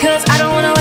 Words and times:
Cause 0.00 0.24
I 0.30 0.38
don't 0.38 0.54
wanna 0.54 0.79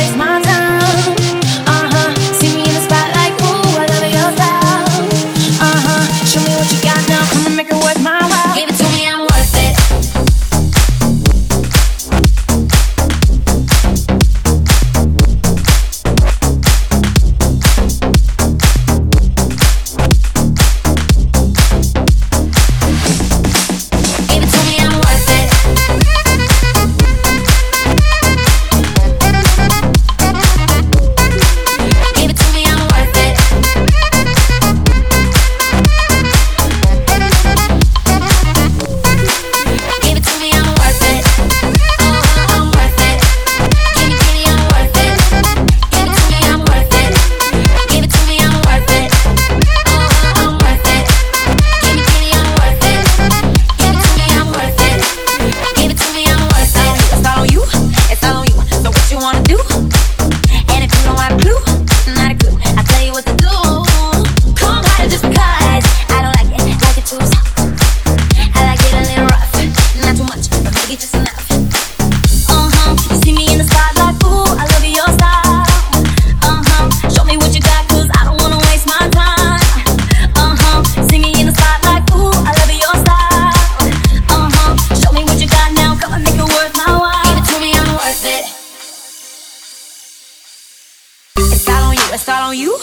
on 92.50 92.58
you, 92.58 92.76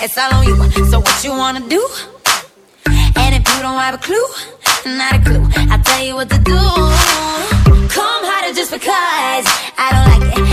it's 0.00 0.16
all 0.16 0.32
on 0.32 0.46
you. 0.46 0.54
So 0.86 1.00
what 1.00 1.24
you 1.24 1.32
wanna 1.32 1.60
do? 1.68 1.84
And 2.86 3.34
if 3.34 3.42
you 3.48 3.62
don't 3.62 3.78
have 3.78 3.94
a 3.94 3.98
clue, 3.98 4.26
not 4.86 5.16
a 5.16 5.20
clue, 5.24 5.44
I'll 5.72 5.82
tell 5.82 6.04
you 6.04 6.14
what 6.14 6.30
to 6.30 6.38
do. 6.38 6.60
Come 7.96 8.22
harder 8.30 8.54
just 8.54 8.70
because 8.70 9.44
I 9.76 9.86
don't 9.92 10.06
like 10.20 10.38
it. 10.38 10.47